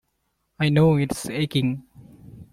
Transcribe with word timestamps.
I 0.59 0.69
know 0.69 0.95
it's 0.95 1.29
aching. 1.29 1.83